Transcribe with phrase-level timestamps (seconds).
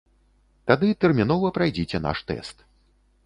[0.69, 2.65] Тады тэрмінова прайдзіце наш тэст.